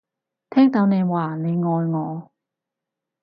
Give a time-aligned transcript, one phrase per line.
[0.49, 2.31] 聽到你話你愛我